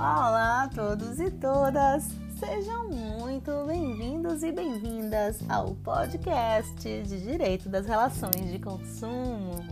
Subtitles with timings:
[0.00, 2.08] Olá a todos e todas!
[2.38, 9.62] Sejam muito bem-vindos e bem-vindas ao podcast de Direito das Relações de Consumo.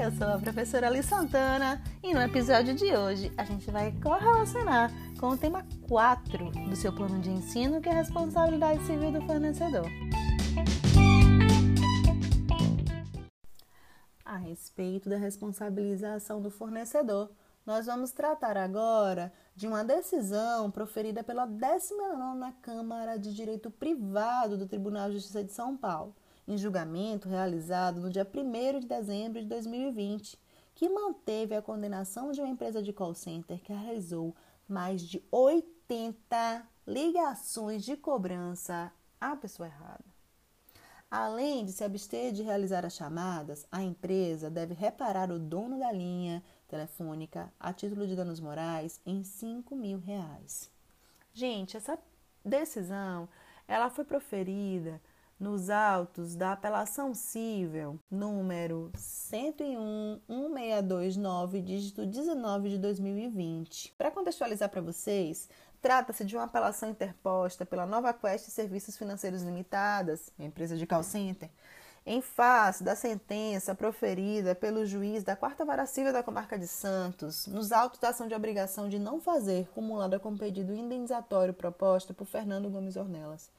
[0.00, 4.92] Eu sou a professora Ali Santana e no episódio de hoje a gente vai correlacionar
[5.18, 9.20] com o tema 4 do seu plano de ensino, que é a responsabilidade civil do
[9.22, 9.86] fornecedor.
[14.24, 17.28] A respeito da responsabilização do fornecedor,
[17.68, 24.66] nós vamos tratar agora de uma decisão proferida pela 19ª Câmara de Direito Privado do
[24.66, 29.46] Tribunal de Justiça de São Paulo, em julgamento realizado no dia 1 de dezembro de
[29.48, 30.38] 2020,
[30.74, 34.34] que manteve a condenação de uma empresa de call center que realizou
[34.66, 40.06] mais de 80 ligações de cobrança à pessoa errada.
[41.10, 45.90] Além de se abster de realizar as chamadas, a empresa deve reparar o dono da
[45.90, 50.70] linha telefônica a título de danos morais em 5 mil reais.
[51.32, 51.98] Gente, essa
[52.44, 53.28] decisão
[53.66, 55.00] ela foi proferida
[55.38, 63.94] nos autos da apelação civil número 101129, dígito 19 de 2020.
[63.96, 65.48] Para contextualizar para vocês,
[65.80, 71.48] Trata-se de uma apelação interposta pela Nova Quest Serviços Financeiros Limitadas, empresa de call center,
[72.10, 77.46] em face da sentença proferida pelo juiz da Quarta Vara Civil da Comarca de Santos,
[77.46, 82.14] nos autos da ação de obrigação de não fazer, cumulada com o pedido indenizatório proposta
[82.14, 83.50] por Fernando Gomes Ornelas,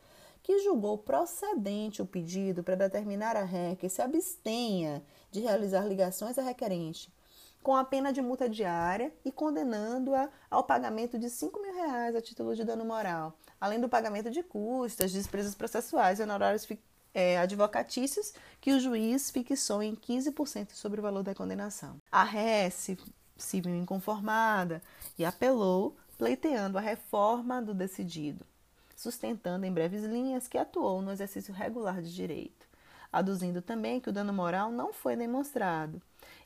[0.42, 6.39] que julgou procedente o pedido para determinar a ré que se abstenha de realizar ligações
[6.39, 7.14] a requerente
[7.61, 12.22] com a pena de multa diária e condenando-a ao pagamento de 5 mil reais a
[12.22, 16.66] título de dano moral, além do pagamento de custas, despesas processuais e honorários
[17.14, 22.00] é, advocatícios que o juiz fixou em 15% sobre o valor da condenação.
[22.12, 22.98] A ré se,
[23.38, 24.82] se viu inconformada
[25.18, 28.46] e apelou, pleiteando a reforma do decidido,
[28.95, 32.69] sustentando em breves linhas que atuou no exercício regular de direito,
[33.11, 36.02] aduzindo também que o dano moral não foi demonstrado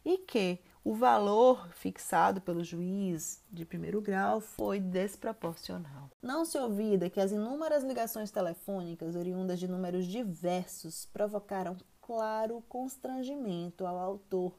[0.06, 6.10] e que o valor fixado pelo juiz de primeiro grau foi desproporcional.
[6.22, 13.86] Não se ouvida que as inúmeras ligações telefônicas oriundas de números diversos provocaram claro constrangimento
[13.86, 14.54] ao autor,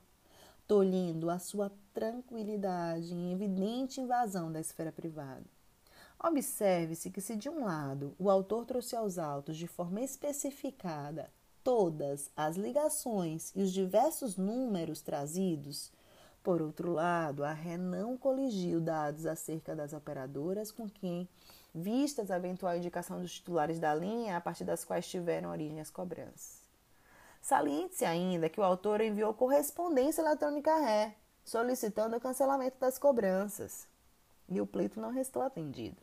[0.66, 5.44] tolhindo a sua tranquilidade em evidente invasão da esfera privada.
[6.18, 11.30] Observe-se que, se de um lado o autor trouxe aos autos de forma especificada
[11.64, 15.90] todas as ligações e os diversos números trazidos,
[16.42, 21.26] por outro lado, a ré não coligiu dados acerca das operadoras com quem,
[21.74, 25.90] vistas a eventual indicação dos titulares da linha a partir das quais tiveram origem as
[25.90, 26.62] cobranças.
[27.40, 33.86] Saliente-se ainda que o autor enviou correspondência eletrônica à ré, solicitando o cancelamento das cobranças,
[34.48, 35.96] e o pleito não restou atendido.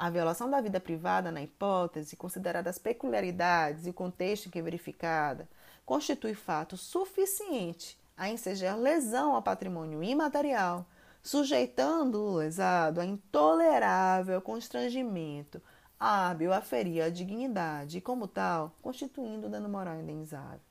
[0.00, 4.58] A violação da vida privada, na hipótese, consideradas as peculiaridades e o contexto em que
[4.58, 5.46] é verificada,
[5.84, 10.86] constitui fato suficiente a ensejar lesão ao patrimônio imaterial,
[11.22, 15.60] sujeitando o lesado a intolerável constrangimento,
[15.98, 20.62] hábil a ferir a dignidade e, como tal, constituindo dano moral indenizável.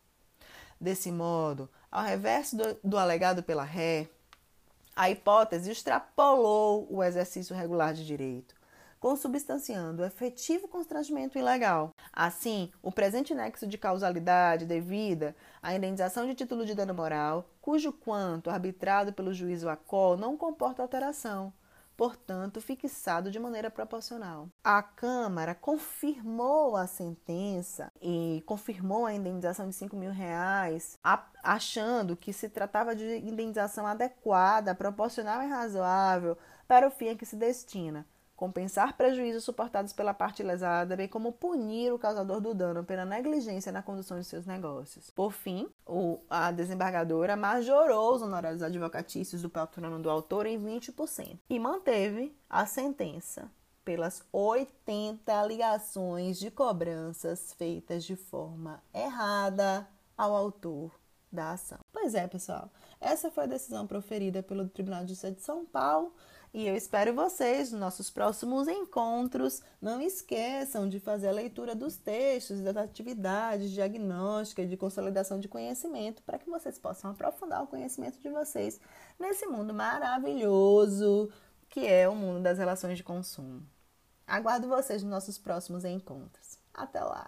[0.82, 4.10] Desse modo, ao reverso do, do alegado pela ré,
[4.96, 8.58] a hipótese extrapolou o exercício regular de direito,
[9.00, 11.94] consubstanciando o efetivo constrangimento ilegal.
[12.12, 17.94] Assim, o presente nexo de causalidade devida à indenização de título de dano moral, cujo
[17.94, 21.54] quanto arbitrado pelo juízo ACOL não comporta alteração,
[21.96, 24.48] portanto, fixado de maneira proporcional.
[24.64, 30.98] A Câmara confirmou a sentença e confirmou a indenização de 5 mil reais,
[31.44, 37.26] achando que se tratava de indenização adequada, proporcional e razoável para o fim a que
[37.26, 38.06] se destina
[38.40, 43.70] compensar prejuízos suportados pela parte lesada, bem como punir o causador do dano pela negligência
[43.70, 45.10] na condução de seus negócios.
[45.10, 51.38] Por fim, o, a desembargadora majorou os honorários advocatícios do patrono do autor em 20%
[51.50, 53.52] e manteve a sentença
[53.84, 59.86] pelas 80 ligações de cobranças feitas de forma errada
[60.18, 60.98] ao autor
[61.30, 61.80] da ação.
[61.92, 62.72] Pois é, pessoal,
[63.02, 66.14] essa foi a decisão proferida pelo Tribunal de Justiça de São Paulo
[66.54, 69.62] e eu espero vocês nos nossos próximos encontros.
[69.82, 75.48] Não esqueçam de fazer a leitura dos textos, das atividades diagnóstica e de consolidação de
[75.48, 78.80] conhecimento para que vocês possam aprofundar o conhecimento de vocês
[79.20, 81.32] nesse mundo maravilhoso
[81.70, 83.64] que é o mundo das relações de consumo.
[84.26, 86.58] Aguardo vocês nos nossos próximos encontros.
[86.74, 87.18] Até lá!